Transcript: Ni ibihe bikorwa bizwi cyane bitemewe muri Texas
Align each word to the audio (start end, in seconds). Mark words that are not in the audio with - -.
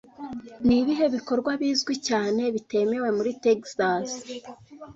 Ni 0.65 0.75
ibihe 0.81 1.05
bikorwa 1.15 1.51
bizwi 1.61 1.93
cyane 2.07 2.41
bitemewe 2.55 3.09
muri 3.17 3.31
Texas 3.43 4.07